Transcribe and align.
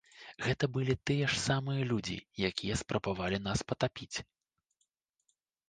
Гэта 0.45 0.69
былі 0.77 0.95
тыя 1.09 1.27
ж 1.33 1.37
самыя 1.49 1.83
людзі, 1.91 2.17
якія 2.51 2.75
спрабавалі 2.81 3.37
нас 3.51 3.59
патапіць. 3.73 4.17